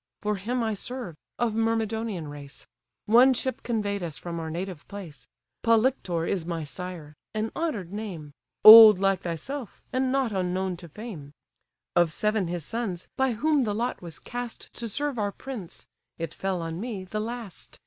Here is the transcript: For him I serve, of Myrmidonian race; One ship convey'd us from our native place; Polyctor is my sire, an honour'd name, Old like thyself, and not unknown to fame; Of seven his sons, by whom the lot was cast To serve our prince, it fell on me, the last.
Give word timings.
For 0.23 0.37
him 0.37 0.63
I 0.63 0.73
serve, 0.73 1.15
of 1.37 1.53
Myrmidonian 1.53 2.27
race; 2.27 2.65
One 3.05 3.35
ship 3.35 3.61
convey'd 3.61 4.01
us 4.01 4.17
from 4.17 4.39
our 4.39 4.49
native 4.49 4.87
place; 4.87 5.27
Polyctor 5.63 6.27
is 6.27 6.43
my 6.43 6.63
sire, 6.63 7.13
an 7.35 7.51
honour'd 7.55 7.93
name, 7.93 8.33
Old 8.63 8.97
like 8.97 9.21
thyself, 9.21 9.83
and 9.93 10.11
not 10.11 10.31
unknown 10.31 10.75
to 10.77 10.89
fame; 10.89 11.33
Of 11.95 12.11
seven 12.11 12.47
his 12.47 12.65
sons, 12.65 13.09
by 13.15 13.33
whom 13.33 13.63
the 13.63 13.75
lot 13.75 14.01
was 14.01 14.17
cast 14.17 14.73
To 14.73 14.89
serve 14.89 15.19
our 15.19 15.31
prince, 15.31 15.85
it 16.17 16.33
fell 16.33 16.63
on 16.63 16.79
me, 16.81 17.03
the 17.03 17.19
last. 17.19 17.79